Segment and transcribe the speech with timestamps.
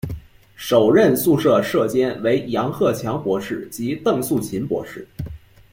[0.55, 5.07] 首任宿舍舍监为杨鹤强博士及邓素琴博士。